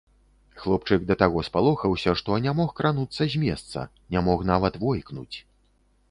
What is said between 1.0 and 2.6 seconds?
да таго спалохаўся, што не